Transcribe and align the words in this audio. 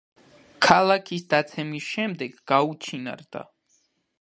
ქალაქის 0.67 1.27
დაცემის 1.33 1.91
შემდეგ 1.91 2.41
გაუჩინარდა. 2.53 3.45